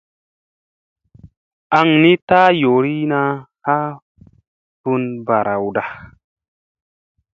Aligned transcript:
Aŋ 1.77 1.87
ni 2.01 2.11
taara 2.27 2.57
yoorina 2.61 3.19
ha 3.65 3.77
fun 4.81 5.01
barawda. 5.27 5.83